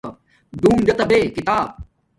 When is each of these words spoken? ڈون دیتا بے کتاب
ڈون 0.61 0.77
دیتا 0.87 1.03
بے 1.09 1.17
کتاب 1.35 1.67